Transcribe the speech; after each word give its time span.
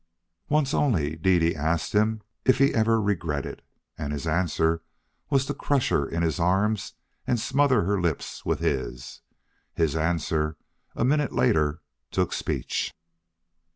Once 0.49 0.73
only 0.73 1.15
Dede 1.15 1.55
asked 1.55 1.93
him 1.93 2.23
if 2.43 2.57
he 2.57 2.73
ever 2.73 2.99
regretted, 2.99 3.61
and 3.99 4.11
his 4.11 4.25
answer 4.25 4.81
was 5.29 5.45
to 5.45 5.53
crush 5.53 5.89
her 5.89 6.09
in 6.09 6.23
his 6.23 6.39
arms 6.39 6.93
and 7.27 7.39
smother 7.39 7.83
her 7.83 8.01
lips 8.01 8.43
with 8.43 8.61
his. 8.61 9.21
His 9.75 9.95
answer, 9.95 10.57
a 10.95 11.05
minute 11.05 11.33
later, 11.33 11.83
took 12.09 12.33
speech. 12.33 12.91